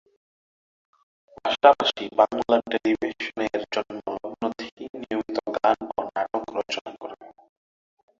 পাশাপাশি 1.37 2.03
বাংলাদেশ 2.19 2.61
টেলিভিশনের 2.73 3.61
জন্মলগ্ন 3.73 4.43
থেকেই 4.59 4.89
নিয়মিত 5.01 5.37
গান 5.55 5.77
ও 5.91 5.99
নাটক 6.07 6.43
রচনা 6.57 6.91
করেন। 7.01 7.21